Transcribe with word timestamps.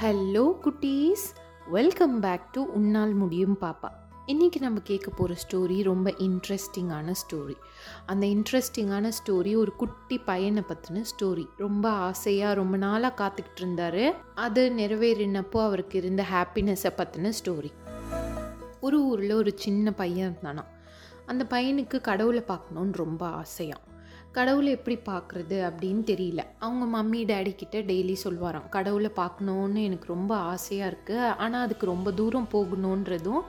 Hello 0.00 0.42
குட்டீஸ். 0.64 1.22
Welcome 1.70 2.20
back 2.20 2.52
to 2.52 2.62
உன்னால் 2.62 3.12
முடியும் 3.12 3.56
பாப்பா. 3.60 3.88
இன்றைக்கி 4.26 4.58
நம்ம 4.60 4.80
கேட்க 4.80 5.10
போகிற 5.10 5.40
ஸ்டோரி 5.42 5.82
ரொம்ப 5.82 6.10
இன்ட்ரெஸ்டிங்கான 6.10 7.14
ஸ்டோரி 7.20 7.54
அந்த 8.06 8.26
இன்ட்ரெஸ்டிங்கான 8.26 9.12
ஸ்டோரி 9.18 9.56
ஒரு 9.56 9.72
குட்டி 9.76 10.18
பையனை 10.18 10.62
பற்றின 10.68 11.04
ஸ்டோரி 11.10 11.46
ரொம்ப 11.56 11.88
ஆசையாக 11.90 12.54
ரொம்ப 12.54 12.76
நாளாக 12.76 13.14
காத்துக்கிட்டு 13.22 13.62
இருந்தார். 13.62 14.14
அது 14.34 14.72
நிறைவேறினப்போ 14.76 15.62
அவருக்கு 15.62 15.98
இருந்த 15.98 16.24
ஹாப்பினஸை 16.32 16.92
பற்றின 16.96 17.32
ஸ்டோரி 17.40 17.72
ஒரு 18.80 19.04
ஊரில் 19.04 19.32
ஒரு 19.32 19.52
சின்ன 19.56 19.92
பையன் 19.92 20.32
இருந்தானா 20.32 20.64
அந்த 21.26 21.46
பையனுக்கு 21.50 22.00
கடவுளை 22.00 22.44
பார்க்கணுன்னு 22.48 22.92
ரொம்ப 22.92 23.26
ஆசையாக 23.28 23.80
கடவுளை 24.36 24.70
எப்படி 24.76 24.96
பார்க்குறது 25.10 25.58
அப்படின்னு 25.68 26.02
தெரியல. 26.12 26.42
அவங்க 26.64 26.84
மம்மி 26.96 27.20
டேடி 27.30 27.54
கிட்ட 27.62 27.78
டெய்லி 27.90 28.16
சொல்வாராம் 28.24 28.68
கடவுளை 28.76 29.12
பார்க்கணுன்னு 29.22 29.86
எனக்கு 29.90 30.12
ரொம்ப 30.14 30.34
ஆசையாக 30.52 30.90
இருக்குது 30.92 31.32
ஆனால் 31.44 31.64
அதுக்கு 31.68 31.92
ரொம்ப 31.94 32.10
தூரம் 32.20 32.52
போகணுன்றதும் 32.56 33.42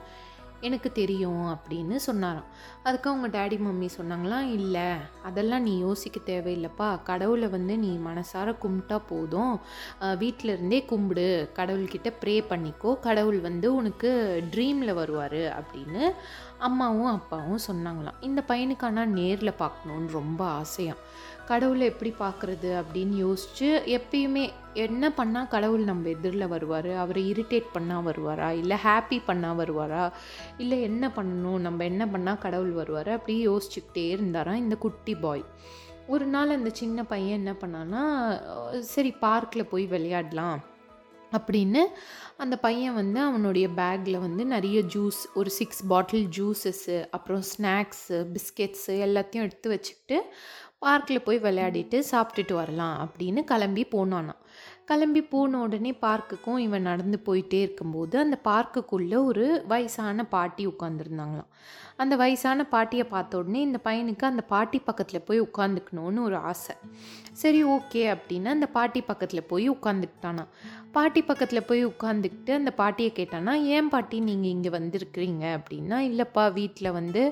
எனக்கு 0.66 0.88
தெரியும் 0.92 1.44
அப்படின்னு 1.52 1.96
சொன்னாராம். 2.06 2.46
அதுக்கு 2.86 3.08
அவங்க 3.10 3.28
டேடி 3.34 3.56
மம்மி 3.64 3.88
சொன்னாங்களாம் 3.96 4.46
இல்லை 4.56 4.86
அதெல்லாம் 5.28 5.66
நீ 5.66 5.74
யோசிக்க 5.84 6.20
தேவையில்லைப்பா. 6.30 6.88
கடவுளை 7.10 7.48
வந்து 7.54 7.74
நீ 7.84 7.90
மனசார 8.06 8.54
கும்பிட்டா 8.62 8.98
போதும். 9.10 9.54
வீட்டில் 10.22 10.52
இருந்தே 10.54 10.80
கும்பிடு. 10.92 11.28
கடவுள்கிட்ட 11.58 12.10
ப்ரே 12.22 12.36
பண்ணிக்கோ. 12.50 12.92
கடவுள் 13.06 13.38
வந்து 13.48 13.70
உனக்கு 13.80 14.10
ட்ரீமில் 14.54 14.98
வருவார் 15.00 15.42
அப்படின்னு 15.60 16.02
அம்மாவும் 16.58 17.12
அப்பாவும் 17.12 17.58
சொன்னாங்களாம் 17.70 18.20
இந்த 18.20 18.42
பையனுக்கு 18.48 18.82
ஆனால் 18.82 19.08
நேரில் 19.08 19.58
பார்க்கணுன்னு 19.58 20.10
ரொம்ப 20.10 20.44
ஆசையாம். 20.44 21.02
கடவுளை 21.46 21.86
எப்படி 21.86 22.14
பார்க்குறது? 22.18 22.82
அப்படின்னு 22.82 23.08
யோசித்து 23.08 23.82
எப்பயுமே 23.86 24.50
என்ன 24.72 25.08
பண்ணால் 25.08 25.48
கடவுள் 25.48 25.80
நம்ம 25.80 26.08
எதிரில் 26.08 26.48
வருவார்? 26.48 26.90
அவரை 26.90 27.32
இரிட்டேட் 27.32 27.64
பண்ணால் 27.74 28.06
வருவாரா? 28.08 28.50
இல்லை 28.50 28.76
ஹாப்பி 28.84 29.22
பண்ணால் 29.26 29.60
வருவாரா? 29.62 30.12
இல்லை 30.58 30.82
என்ன 30.82 31.12
பண்ணணும்? 31.16 31.58
நம்ம 31.58 31.84
என்ன 31.84 32.06
பண்ணால் 32.06 32.38
கடவுள் 32.38 32.70
வருவார்? 32.70 33.08
அப்படி 33.08 33.48
யோசிச்சுக்கிட்டே 33.48 34.08
இருந்தாராம் 34.08 34.56
இந்த 34.56 34.76
குட்டி 34.76 35.14
பாய். 35.14 35.44
ஒரு 36.06 36.26
நாள் 36.26 36.48
அந்த 36.48 36.70
சின்ன 36.72 37.04
பையன் 37.04 37.38
என்ன 37.38 37.52
பண்ணான்னா 37.52 38.80
சரி 38.80 39.10
பார்க்கில் 39.10 39.66
போய் 39.66 39.86
விளையாடலாம். 39.86 40.67
அப்படின்னு 41.32 41.82
அந்த 42.36 42.56
பையன் 42.56 42.94
வந்து 42.94 43.20
அவனுடைய 43.20 43.68
பேக்கில் 43.68 44.18
வந்து 44.18 44.44
நிறைய 44.44 44.80
ஜூஸ் 44.94 45.20
ஒரு 45.34 45.50
சிக்ஸ் 45.50 45.82
பாட்டில் 45.86 46.26
ஜூஸஸ்ஸு 46.38 46.96
அப்புறம் 47.10 47.42
ஸ்நாக்ஸு 47.50 48.18
பிஸ்கெட்ஸு 48.34 48.94
எல்லாத்தையும் 49.06 49.42
எடுத்து 49.42 49.68
வச்சுக்கிட்டு 49.68 50.18
பார்க்கில் 50.78 51.22
போய் 51.22 51.38
விளையாடிட்டு 51.38 51.98
சாப்பிட்டுட்டு 52.10 52.52
வரலாம் 52.52 52.98
அப்படின்னு 53.04 53.44
கிளம்பி 53.44 53.84
போனானான் 53.92 54.42
கிளம்பி 54.88 55.22
போன 55.32 55.58
உடனே 55.64 55.90
பார்க்குக்கும் 56.04 56.60
இவன் 56.66 56.88
நடந்து 56.90 57.18
போயிட்டே 57.26 57.58
இருக்கும்போது 57.64 58.14
அந்த 58.24 58.36
பார்க்குக்குள்ளே 58.48 59.18
ஒரு 59.30 59.46
வயசான 59.72 60.24
பாட்டி 60.34 60.64
உட்காந்துருந்தாங்களாம் 60.72 61.50
அந்த 62.02 62.14
வயசான 62.16 62.64
பாட்டியை 62.72 63.04
பார்த்த 63.12 63.38
உடனே 63.38 63.60
இந்த 63.68 63.78
பையனுக்கு 63.86 64.24
அந்த 64.30 64.42
பாட்டி 64.52 64.78
பக்கத்தில் 64.88 65.26
போய் 65.28 65.40
உட்காந்துக்கணுன்னு 65.46 66.20
ஒரு 66.28 66.36
ஆசை. 66.50 66.74
சரி 67.40 67.60
ஓகே 67.76 68.02
அப்படின்னு 68.12 68.48
அந்த 68.56 68.66
பாட்டி 68.76 69.00
பக்கத்தில் 69.08 69.48
போய் 69.52 69.66
உட்காந்துக்கிட்டானா 69.70 70.44
பாட்டி 70.96 71.20
பக்கத்தில் 71.22 71.66
போய் 71.70 71.82
உட்காந்துக்கிட்டு 71.86 72.52
அந்த 72.58 72.70
பாட்டியை 72.80 73.10
கேட்டானா 73.16 73.52
ஏன் 73.74 73.90
பாட்டி 73.94 74.16
நீங்கள் 74.28 74.52
இங்கே 74.54 74.70
வந்திருக்கிறீங்க? 74.76 75.44
அப்படின்னா 75.58 75.98
இல்லைப்பா 76.10 76.44
வீட்டில் 76.58 76.94
வந்து 76.98 77.22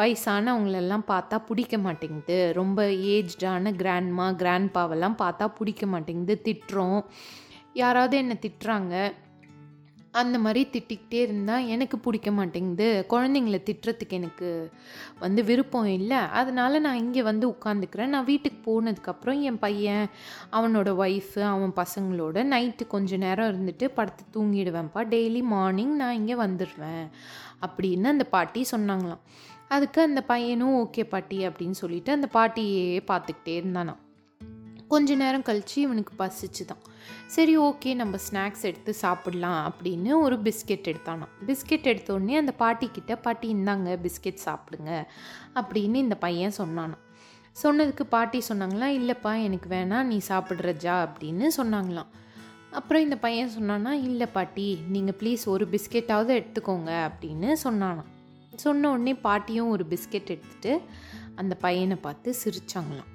வயசானவங்களெல்லாம் 0.00 1.04
பார்த்தா 1.12 1.38
பிடிக்க 1.48 1.76
மாட்டேங்குது. 1.86 2.38
ரொம்ப 2.60 2.80
ஏஜ்டான 3.14 3.72
கிராண்ட்மா 3.82 4.28
கிராண்ட்பாவெல்லாம் 4.42 5.18
பார்த்தா 5.24 5.48
பிடிக்க 5.58 5.86
மாட்டேங்குது. 5.94 6.36
திட்டுறோம். 6.70 7.04
யாராவது 7.72 8.16
என்னை 8.16 8.38
திட்டுறாங்க 8.40 9.12
அந்த 10.12 10.38
மாதிரி 10.38 10.68
திட்டிக்கிட்டே 10.72 11.18
இருந்தால் 11.26 11.66
எனக்கு 11.66 11.98
பிடிக்க 11.98 12.30
மாட்டேங்குது. 12.30 13.06
குழந்தைங்கள 13.10 13.58
திட்டுறதுக்கு 13.68 14.08
எனக்கு 14.08 14.70
வந்து 15.18 15.44
விருப்பம் 15.44 15.86
இல்லை. 15.86 16.16
அதனால் 16.16 16.80
நான் 16.80 16.96
இங்கே 16.96 17.22
வந்து 17.22 17.48
உட்காந்துக்கிறேன். 17.48 18.06
நான் 18.06 18.24
வீட்டுக்கு 18.24 18.60
போனதுக்கப்புறம் 18.68 19.40
என் 19.40 19.58
பையன் 19.58 20.06
அவனோட 20.52 20.88
ஒய்ஃபு 21.04 21.40
அவன் 21.40 21.76
பசங்களோட 21.76 22.44
நைட்டு 22.54 22.86
கொஞ்சம் 22.86 23.18
நேரம் 23.18 23.50
இருந்துட்டு 23.52 23.88
படுத்து 23.88 24.24
தூங்கிடுவேன்ப்பா. 24.36 25.04
டெய்லி 25.14 25.42
மார்னிங் 25.42 25.94
நான் 25.96 26.14
இங்கே 26.14 26.34
வந்துடுவேன் 26.34 27.06
அப்படின்னு 27.66 28.04
அந்த 28.04 28.24
பாட்டி 28.24 28.66
சொன்னாங்களாம். 28.70 29.24
அதுக்கு 29.68 30.02
அந்த 30.02 30.22
பையனும் 30.22 30.74
ஓகே 30.74 31.04
பாட்டி 31.04 31.46
அப்படின்னு 31.46 31.70
சொல்லிட்டு 31.70 32.12
அந்த 32.12 32.28
பாட்டியே 32.32 33.00
பார்த்துக்கிட்டே 33.10 33.56
இருந்தானா 33.60 33.96
கொஞ்ச 34.92 35.14
நேரம் 35.14 35.42
கழித்து 35.42 35.80
இவனுக்கு 35.80 36.12
பசிச்சு 36.18 36.64
தான் 36.64 36.82
சரி 37.26 37.58
ஓகே 37.58 37.94
நம்ம 37.94 38.18
ஸ்நாக்ஸ் 38.26 38.64
எடுத்து 38.64 38.94
சாப்பிட்லாம் 39.02 39.60
அப்படின்னு 39.68 40.10
ஒரு 40.20 40.36
பிஸ்கெட் 40.42 40.90
எடுத்தானா 40.92 41.26
பிஸ்கெட் 41.48 41.90
எடுத்தோடனே 41.92 42.36
அந்த 42.36 42.54
பாட்டிக்கிட்ட 42.58 43.14
பாட்டி 43.16 43.48
இந்தாங்க 43.54 43.98
பிஸ்கெட் 44.06 44.44
சாப்பிடுங்க 44.46 44.92
அப்படின்னு 45.54 45.94
இந்த 45.94 46.16
பையன் 46.16 46.58
சொன்னானா 46.58 46.98
சொன்னதுக்கு 47.62 48.04
பாட்டி 48.04 48.42
சொன்னாங்களாம் 48.48 48.96
இல்லைப்பா 48.98 49.32
எனக்கு 49.42 49.68
வேணாம் 49.68 50.02
நீ 50.02 50.20
சாப்பிட்றஜா 50.28 50.94
அப்படின்னு 51.06 51.46
சொன்னாங்களாம். 51.56 52.10
அப்புறம் 52.70 53.02
இந்த 53.02 53.16
பையன் 53.16 53.48
சொன்னான்னா 53.48 53.92
இல்லை 53.92 54.26
பாட்டி 54.26 54.66
நீங்கள் 54.88 55.16
ப்ளீஸ் 55.20 55.44
ஒரு 55.48 55.64
பிஸ்கெட்டாவது 55.72 56.32
எடுத்துக்கோங்க 56.38 56.90
அப்படின்னு 57.08 57.50
சொன்னானா 57.64 58.04
சொன்ன 58.56 58.90
உடனே 58.90 59.14
பாட்டியும் 59.14 59.70
ஒரு 59.70 59.86
பிஸ்கெட் 59.90 60.32
எடுத்துகிட்டு 60.34 60.80
அந்த 61.34 61.54
பையனை 61.54 61.96
பார்த்து 61.96 62.34
சிரிச்சாங்களாம். 62.44 63.10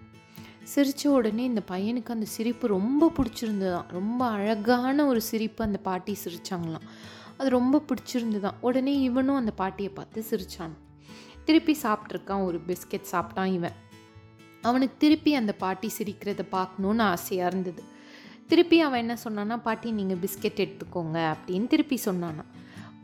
சிரித்த 0.65 1.09
உடனே 1.09 1.43
இந்த 1.43 1.61
பையனுக்கு 1.67 2.05
அந்த 2.05 2.25
சிரிப்பு 2.25 2.67
ரொம்ப 2.67 3.11
பிடிச்சிருந்ததான் 3.17 3.85
ரொம்ப 3.87 4.25
அழகான 4.25 5.05
ஒரு 5.05 5.21
சிரிப்பு 5.21 5.63
அந்த 5.63 5.77
பாட்டி 5.77 6.17
சிரித்தாங்களாம் 6.23 6.87
அது 7.37 7.49
ரொம்ப 7.49 7.83
பிடிச்சிருந்துதான் 7.87 8.53
உடனே 8.61 8.99
இவனும் 8.99 9.35
அந்த 9.35 9.51
பாட்டியை 9.51 9.91
பார்த்து 9.91 10.23
சிரித்தான் 10.23 10.83
திருப்பி 11.45 11.77
சாப்பிட்ருக்கான் 11.83 12.43
ஒரு 12.43 12.61
பிஸ்கெட் 12.67 13.05
சாப்பிட்டான் 13.11 13.45
இவன். 13.45 13.71
அவனுக்கு 14.61 14.95
திருப்பி 14.97 15.35
அந்த 15.35 15.53
பாட்டி 15.53 15.91
சிரிக்கிறத 15.97 16.45
பார்க்கணுன்னு 16.51 17.01
ஆசையாக 17.01 17.49
இருந்தது. 17.49 17.83
திருப்பி 18.47 18.79
அவன் 18.79 18.99
என்ன 18.99 19.15
சொன்னான்னா 19.15 19.57
பாட்டி 19.57 19.91
நீங்கள் 19.91 20.17
பிஸ்கெட் 20.17 20.61
எடுத்துக்கோங்க 20.63 21.35
அப்படின்னு 21.35 21.67
திருப்பி 21.67 21.99
சொன்னானா 22.05 22.43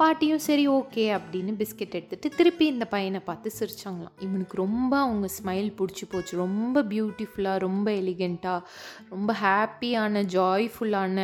பாட்டியும் 0.01 0.43
சரி 0.45 0.63
ஓகே 0.69 1.03
அப்படின்னு 1.15 1.51
பிஸ்கெட் 1.59 1.95
எடுத்துகிட்டு 1.97 2.29
திருப்பி 2.35 2.65
இந்த 2.65 2.85
பையனை 2.85 3.19
பார்த்து 3.19 3.51
சிரிச்சாங்களாம். 3.59 4.15
இவனுக்கு 4.19 4.55
ரொம்ப 4.57 4.93
அவங்க 4.97 5.27
ஸ்மைல் 5.35 5.69
பிடிச்சி 5.79 6.05
போச்சு. 6.09 6.33
ரொம்ப 6.37 6.83
பியூட்டிஃபுல்லாக 6.83 7.63
ரொம்ப 7.65 7.87
எலிகெண்ட்டாக 7.91 8.61
ரொம்ப 9.09 9.35
ஹாப்பியான 9.43 10.23
ஜாய்ஃபுல்லான 10.35 11.17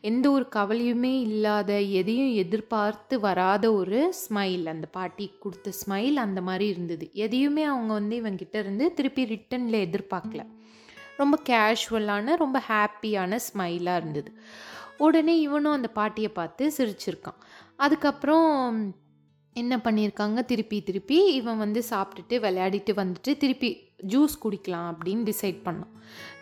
எந்த 0.00 0.26
ஒரு 0.30 0.46
கவலையுமே 0.56 1.12
இல்லாத 1.28 1.80
எதையும் 2.00 2.32
எதிர்பார்த்து 2.44 3.20
வராத 3.20 3.72
ஒரு 3.72 4.00
ஸ்மைல் 4.22 4.66
அந்த 4.66 4.88
பாட்டி 4.98 5.26
கொடுத்த 5.40 5.72
ஸ்மைல் 5.82 6.18
அந்த 6.26 6.40
மாதிரி 6.40 6.68
இருந்தது. 6.68 7.10
எதையுமே 7.26 7.64
அவங்க 7.64 7.92
வந்து 7.92 8.16
இவங்கிட்ட 8.22 8.58
இருந்து 8.58 8.86
திருப்பி 8.92 9.24
ரிட்டனில் 9.34 9.80
எதிர்பார்க்கல. 9.86 10.44
ரொம்ப 11.16 11.38
கேஷுவலான 11.48 12.36
ரொம்ப 12.36 12.62
ஹாப்பியான 12.68 13.38
ஸ்மைலாக 13.48 14.00
இருந்தது. 14.02 14.32
உடனே 14.98 15.34
இவனும் 15.40 15.72
அந்த 15.72 15.88
பாட்டியை 15.88 16.30
பார்த்து 16.34 16.64
சிரிச்சிருக்கான். 16.76 17.38
அதுக்கப்புறம் 17.76 18.94
என்ன 19.52 19.76
பண்ணியிருக்காங்க? 19.76 20.44
திருப்பி 20.44 20.82
திருப்பி 20.82 21.32
இவன் 21.34 21.58
வந்து 21.58 21.82
சாப்பிட்டுட்டு 21.90 22.28
விளையாடிட்டு 22.28 22.92
வந்துட்டு 23.00 23.36
திருப்பி 23.36 23.78
ஜூஸ் 24.06 24.34
குடிக்கலாம் 24.44 24.86
அப்படின்னு 24.92 25.22
டிசைட் 25.30 25.60
பண்ணான். 25.64 25.92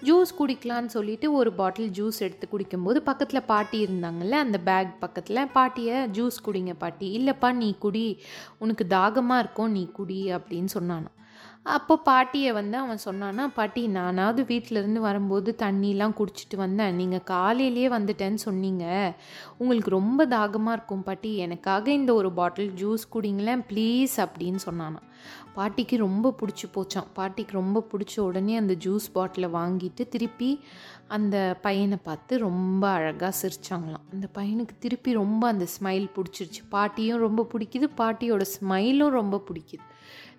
ஜூஸ் 0.02 0.32
குடிக்கலான்னு 0.38 0.86
சொல்லிட்டு 0.86 1.32
ஒரு 1.32 1.52
பாட்டில் 1.52 1.90
ஜூஸ் 1.90 2.18
எடுத்து 2.18 2.48
குடிக்கும்போது 2.52 2.96
பக்கத்தில் 2.96 3.42
பாட்டி 3.42 3.84
இருந்தாங்கல்ல 3.84 4.30
அந்த 4.30 4.58
பேக் 4.58 5.00
பக்கத்தில் 5.00 5.48
பாட்டியை 5.48 5.94
ஜூஸ் 5.94 6.38
குடிங்க 6.44 6.74
பாட்டி. 6.78 7.08
இல்லைப்பா 7.18 7.52
நீ 7.52 7.74
குடி. 7.78 8.22
உனக்கு 8.58 8.86
தாகமாக 8.86 9.40
இருக்கும் 9.40 9.70
நீ 9.70 9.86
குடி 9.86 10.32
அப்படின்னு 10.32 10.68
சொன்னானான் 10.74 11.18
அப்போ 11.66 11.94
பாட்டியை 11.96 12.52
வந்து 12.52 12.76
அவன் 12.76 12.98
சொன்னான்னா 12.98 13.48
பாட்டி 13.48 13.82
நானாவது 13.88 14.42
வீட்டிலேருந்து 14.42 15.00
வரும்போது 15.04 15.50
தண்ணிலாம் 15.58 16.14
குடிச்சிட்டு 16.20 16.56
வந்தேன். 16.56 16.94
நீங்கள் 16.94 17.22
காலையிலேயே 17.22 17.88
வந்துட்டேன்னு 17.88 18.34
சொன்னீங்க. 18.34 18.84
உங்களுக்கு 19.58 19.90
ரொம்ப 19.90 20.26
தாகமாக 20.26 20.76
இருக்கும் 20.76 21.02
பாட்டி. 21.02 21.30
எனக்காக 21.36 21.92
இந்த 21.92 22.14
ஒரு 22.14 22.32
பாட்டில் 22.32 22.72
ஜூஸ் 22.80 23.04
குடிங்களேன் 23.14 23.62
ப்ளீஸ் 23.70 24.16
அப்படின்னு 24.24 24.60
சொன்னானா. 24.66 25.00
பாட்டிக்கு 25.54 25.96
ரொம்ப 25.96 26.34
பிடிச்சி 26.40 26.66
போச்சான் 26.74 27.08
பாட்டிக்கு 27.14 27.52
ரொம்ப 27.52 27.84
பிடிச்ச 27.92 28.14
உடனே 28.20 28.56
அந்த 28.56 28.74
ஜூஸ் 28.84 29.06
பாட்டிலை 29.12 29.48
வாங்கிட்டு 29.58 30.08
திருப்பி 30.08 30.50
அந்த 31.08 31.36
பையனை 31.62 31.98
பார்த்து 32.02 32.38
ரொம்ப 32.38 32.88
அழகாக 32.88 33.32
சிரிச்சாங்களாம். 33.42 34.06
அந்த 34.12 34.28
பையனுக்கு 34.38 34.76
திருப்பி 34.78 35.12
ரொம்ப 35.12 35.42
அந்த 35.48 35.66
ஸ்மைல் 35.76 36.08
பிடிச்சிருச்சு. 36.18 36.62
பாட்டியும் 36.68 37.24
ரொம்ப 37.26 37.46
பிடிக்குது 37.54 37.88
பாட்டியோட 38.02 38.44
ஸ்மைலும் 38.56 39.16
ரொம்ப 39.20 39.42
பிடிக்குது. 39.50 39.84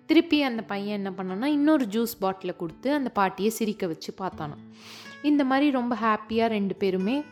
திருப்பி 0.06 0.42
அந்த 0.42 0.62
பையன் 0.62 1.04
என்ன 1.04 1.10
பண்ணான்னா 1.16 1.44
இன்னொரு 1.44 1.84
ஜூஸ் 1.84 2.14
பாட்டிலை 2.20 2.56
கொடுத்து 2.56 2.92
அந்த 2.92 3.10
பாட்டியை 3.10 3.50
சிரிக்க 3.50 3.86
வச்சு 3.86 4.14
பார்த்தானான் 4.18 4.64
இந்த 5.22 5.44
மாதிரி 5.44 5.70
ரொம்ப 5.70 5.96
ஹாப்பியாக 6.02 6.48
ரெண்டு 6.48 6.74
பேருமே 6.74 7.24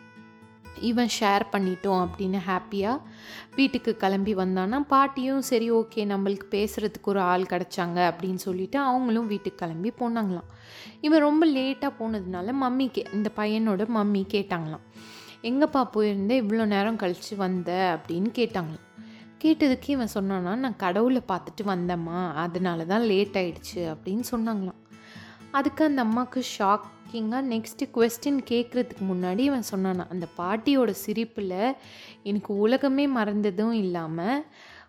இவன் 0.81 1.11
ஷேர் 1.21 1.43
பண்ணிட்டோம் 1.53 2.03
அப்படின்னு 2.05 2.39
ஹாப்பியாக 2.47 3.01
வீட்டுக்கு 3.57 3.97
கிளம்பி 3.97 4.35
வந்தானா 4.35 4.81
பாட்டியும் 4.81 5.41
சரி 5.41 5.73
ஓகே 5.73 6.05
நம்மளுக்கு 6.13 6.47
பேசுகிறதுக்கு 6.51 7.03
ஒரு 7.03 7.21
ஆள் 7.21 7.43
கிடச்சாங்க 7.43 7.99
அப்படின்னு 8.11 8.35
சொல்லிட்டு 8.35 8.79
அவங்களும் 8.79 9.27
வீட்டுக்கு 9.27 9.67
கிளம்பி 9.67 9.93
போனாங்களாம். 9.99 10.49
இவன் 11.01 11.21
ரொம்ப 11.21 11.47
லேட்டாக 11.47 11.93
போனதுனால 11.99 12.55
மம்மி 12.63 12.91
கே 12.91 13.05
இந்த 13.13 13.31
பையனோட 13.37 13.87
மம்மி 13.95 14.23
கேட்டாங்களாம். 14.33 14.87
எங்கேப்பா 15.43 15.89
போயிருந்தே? 15.97 16.35
இவ்வளோ 16.43 16.65
நேரம் 16.65 16.97
கழித்து 16.97 17.37
வந்த? 17.37 17.99
அப்படின்னு 17.99 18.31
கேட்டாங்களாம். 18.35 18.87
கேட்டதுக்கு 19.45 19.89
இவன் 19.89 20.07
சொன்னான்னா 20.07 20.57
நான் 20.57 20.77
கடவுளை 20.77 21.23
பார்த்துட்டு 21.29 21.67
வந்தேம்மா 21.67 22.33
அதனால 22.33 22.85
தான் 22.85 23.03
லேட் 23.03 23.35
ஆயிடுச்சு 23.35 23.75
அப்படின்னு 23.75 24.23
சொன்னாங்களாம். 24.31 24.81
அதுக்கு 25.51 25.85
அந்த 25.85 26.03
அம்மாவுக்கு 26.03 26.45
ஷாக்கிங்காக 26.59 27.49
நெக்ஸ்ட்டு 27.49 27.89
கொஸ்டின் 27.95 28.39
கேட்குறதுக்கு 28.51 29.03
முன்னாடி 29.13 29.39
இவன் 29.39 29.63
சொன்னானா 29.71 30.07
அந்த 30.09 30.27
பாட்டியோட 30.39 30.91
சிரிப்பில் 30.91 31.75
எனக்கு 32.23 32.57
உலகமே 32.57 33.07
மறந்ததும் 33.07 33.71
இல்லாமல் 33.71 34.45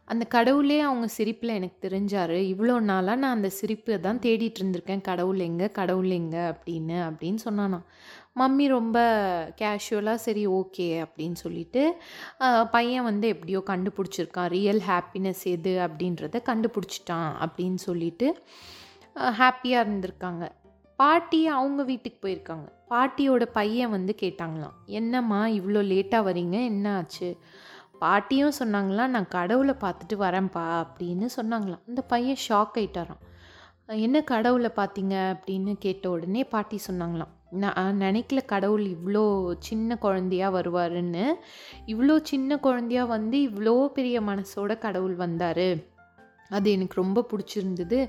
அந்த 0.07 0.23
கடவுளே 0.35 0.77
அவங்க 0.87 1.07
சிரிப்பில் 1.07 1.55
எனக்கு 1.57 1.77
தெரிஞ்சார். 1.87 2.33
இவ்வளோ 2.53 2.73
நாளாக 2.89 3.19
நான் 3.21 3.35
அந்த 3.35 3.49
சிரிப்பை 3.59 3.95
தான் 3.99 4.19
தேடிட்டு 4.25 4.59
இருந்திருக்கேன். 4.61 5.03
கடவுள் 5.09 5.39
எங்கே? 5.47 5.67
கடவுள் 5.79 6.09
எங்கே? 6.19 6.43
அப்படின்னு 6.53 6.97
அப்படின்னு 7.09 7.39
சொன்னானா. 7.47 7.79
மம்மி 8.39 8.65
ரொம்ப 8.67 8.97
கேஷுவலாக 9.61 10.23
சரி 10.25 10.43
ஓகே 10.59 10.87
அப்படின்னு 11.05 11.37
சொல்லிட்டு 11.43 11.81
பையன் 12.75 13.07
வந்து 13.09 13.27
எப்படியோ 13.33 13.59
கண்டுபிடிச்சிருக்கான். 13.71 14.49
ரியல் 14.57 14.81
ஹாப்பினஸ் 14.91 15.43
எது? 15.55 15.73
அப்படின்றத 15.87 16.41
கண்டுபிடிச்சிட்டான் 16.51 17.31
அப்படின்னு 17.45 17.79
சொல்லிட்டு 17.89 18.29
ஹாப்பியாக 19.41 19.85
இருந்திருக்காங்க. 19.85 20.43
பாட்டி 20.99 21.41
அவங்க 21.57 21.81
வீட்டுக்கு 21.91 22.19
போயிருக்காங்க. 22.25 22.67
பாட்டியோட 22.91 23.43
பையன் 23.59 23.93
வந்து 23.97 24.13
கேட்டாங்களாம். 24.21 24.75
என்னம்மா 24.99 25.39
இவ்வளோ 25.59 25.81
லேட்டாக 25.93 26.27
வரீங்க 26.29 26.57
என்ன 26.71 26.85
ஆச்சு? 26.97 27.29
பாட்டியும் 28.03 28.57
சொன்னாங்களாம் 28.59 29.13
நான் 29.15 29.33
கடவுளை 29.37 29.73
பார்த்துட்டு 29.81 30.15
வரேன்ப்பா 30.15 30.65
அப்படின்னு 30.83 31.27
சொன்னாங்களாம். 31.37 31.83
அந்த 31.87 32.01
பையன் 32.01 32.41
ஷாக் 32.47 32.75
ஆயிட்டாராம். 32.75 33.21
என்ன 34.05 34.17
கடவுளை 34.23 34.69
பார்த்தீங்க? 34.75 35.15
அப்படின்னு 35.33 35.71
கேட்ட 35.79 36.05
உடனே 36.09 36.43
பாட்டி 36.43 36.77
சொன்னாங்களாம். 36.89 37.33
நான் 37.63 37.97
நினைக்கல 37.99 38.39
கடவுள் 38.45 38.85
இவ்வளோ 38.93 39.23
சின்ன 39.59 39.97
குழந்தையா 39.97 40.47
வருவாருன்னு. 40.53 41.25
இவ்வளோ 41.85 42.15
சின்ன 42.23 42.57
குழந்தையா 42.57 43.03
வந்து 43.05 43.39
இவ்வளோ 43.47 43.75
பெரிய 43.87 44.21
மனசோட 44.21 44.71
கடவுள் 44.77 45.15
வந்தார். 45.15 45.65
அது 46.53 46.71
எனக்கு 46.71 47.01
ரொம்ப 47.01 47.19
பிடிச்சிருந்தது. 47.29 47.99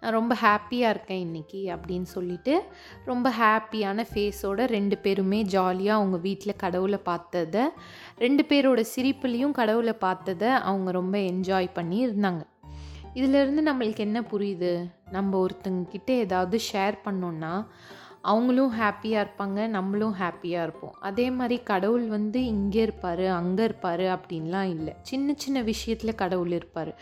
நான் 0.00 0.16
ரொம்ப 0.18 0.32
ஹாப்பியாக 0.42 0.90
இருக்கேன் 0.90 1.20
இன்னைக்கு 1.20 1.60
அப்படின்னு 1.74 2.08
சொல்லிட்டு 2.14 2.54
ரொம்ப 3.04 3.30
ஹாப்பியான 3.40 4.04
ஃபேஸோட 4.12 4.64
ரெண்டு 4.68 4.98
பேருமே 4.98 5.40
ஜாலியாக 5.54 5.98
அவங்க 5.98 6.18
வீட்டில் 6.26 6.60
கடவுளை 6.64 6.98
பார்த்ததை 7.10 7.64
ரெண்டு 8.18 8.44
பேரோட 8.48 8.82
சிரிப்புலேயும் 8.94 9.56
கடவுளை 9.60 9.92
பார்த்ததை 9.92 10.48
அவங்க 10.68 10.90
ரொம்ப 10.90 11.18
என்ஜாய் 11.18 11.68
பண்ணி 11.72 11.98
இருந்தாங்க 12.06 12.44
இதிலிருந்து 13.14 13.62
நம்மளுக்கு 13.72 14.02
என்ன 14.06 14.18
புரியுது? 14.20 14.72
நம்ம 15.10 15.46
ஒருத்தங்கக்கிட்ட 15.46 16.10
ஏதாவது 16.24 16.56
ஷேர் 16.72 16.96
பண்ணோன்னா 17.04 17.52
அவங்களும் 18.30 18.72
ஹாப்பியாக 18.80 19.24
இருப்பாங்க 19.24 19.68
நம்மளும் 19.76 20.14
ஹாப்பியாக 20.20 20.66
இருப்போம். 20.66 20.94
அதே 21.08 21.26
மாதிரி 21.38 21.56
கடவுள் 21.70 22.06
வந்து 22.16 22.40
இங்கே 22.54 22.82
இருப்பார் 22.86 23.24
அங்கே 23.40 23.64
இருப்பார் 23.68 24.04
அப்படின்லாம் 24.16 24.68
இல்லை. 24.76 24.94
சின்ன 25.10 25.34
சின்ன 25.44 25.62
விஷயத்தில் 25.70 26.20
கடவுள் 26.22 26.52
இருப்பார். 26.58 26.92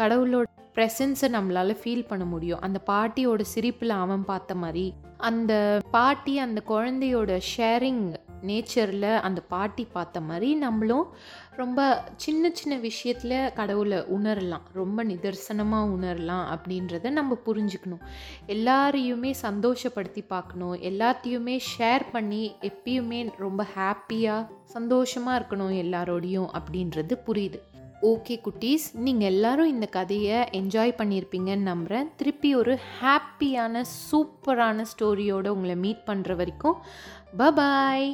கடவுளோட 0.00 0.48
ப்ரெசன்ஸை 0.76 1.28
நம்மளால் 1.36 1.80
ஃபீல் 1.80 2.08
பண்ண 2.10 2.24
முடியும். 2.34 2.62
அந்த 2.66 2.78
பாட்டியோட 2.90 3.42
சிரிப்பில் 3.54 4.00
அவன் 4.02 4.28
பார்த்த 4.30 4.54
மாதிரி 4.64 4.86
அந்த 5.30 5.52
பாட்டி 5.90 6.32
அந்த 6.44 6.60
குழந்தையோட 6.68 7.32
ஷேரிங் 7.50 8.04
நேச்சரில் 8.46 9.20
அந்த 9.20 9.40
பாட்டி 9.40 9.84
பார்த்த 9.84 10.20
மாதிரி 10.20 10.54
நம்மளும் 10.54 11.06
ரொம்ப 11.56 11.80
சின்ன 12.16 12.50
சின்ன 12.52 12.76
விஷயத்தில் 12.78 13.52
கடவுளை 13.54 13.98
உணரலாம். 13.98 14.66
ரொம்ப 14.72 15.04
நிதர்சனமாக 15.04 15.90
உணரலாம் 15.96 16.44
அப்படின்றத 16.54 17.10
நம்ம 17.10 17.38
புரிஞ்சுக்கணும். 17.46 18.04
எல்லாரையுமே 18.46 19.34
சந்தோஷப்படுத்தி 19.42 20.24
பார்க்கணும். 20.26 20.74
எல்லாத்தையுமே 20.74 21.60
ஷேர் 21.78 22.06
பண்ணி 22.12 22.54
எப்பயுமே 22.60 23.20
ரொம்ப 23.38 23.66
ஹாப்பியாக 23.76 24.48
சந்தோஷமாக 24.64 25.38
இருக்கணும் 25.38 25.76
எல்லாரோடையும் 25.84 26.50
அப்படின்றது 26.58 27.14
புரியுது. 27.26 27.60
ஓகே 28.02 28.34
குட்டீஸ் 28.44 28.86
நீங்கள் 28.98 29.28
எல்லாரும் 29.28 29.68
இந்த 29.68 29.86
கதையை 29.86 30.38
என்ஜாய் 30.52 30.92
பண்ணியிருப்பீங்கன்னு 30.98 31.68
நம்புகிறேன் 31.68 32.08
திருப்பி 32.16 32.50
ஒரு 32.54 32.74
ஹாப்பியான 33.00 33.82
சூப்பரான 33.98 34.84
ஸ்டோரியோடு 34.92 35.48
உங்களை 35.48 35.76
மீட் 35.76 36.02
பண்ணுற 36.06 36.36
வரைக்கும் 36.36 36.78
பபாய் 37.38 38.08